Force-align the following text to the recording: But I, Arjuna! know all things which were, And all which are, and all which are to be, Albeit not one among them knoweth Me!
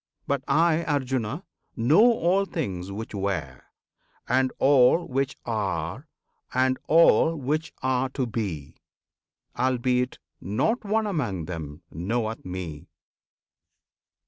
But 0.25 0.43
I, 0.47 0.83
Arjuna! 0.85 1.43
know 1.75 2.01
all 2.11 2.45
things 2.45 2.91
which 2.91 3.13
were, 3.13 3.61
And 4.27 4.51
all 4.57 5.07
which 5.07 5.37
are, 5.45 6.07
and 6.51 6.79
all 6.87 7.35
which 7.35 7.71
are 7.83 8.09
to 8.09 8.25
be, 8.25 8.77
Albeit 9.55 10.17
not 10.41 10.83
one 10.83 11.05
among 11.05 11.45
them 11.45 11.83
knoweth 11.91 12.43
Me! 12.43 12.87